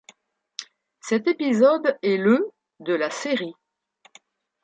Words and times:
Cet 0.99 1.27
épisode 1.27 1.95
est 2.01 2.17
le 2.17 2.49
de 2.79 2.95
la 2.95 3.11
série. 3.11 3.53